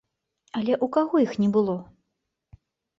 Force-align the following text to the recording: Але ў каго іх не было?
Але 0.59 0.73
ў 0.83 0.87
каго 0.97 1.15
іх 1.27 1.37
не 1.45 1.49
было? 1.59 1.77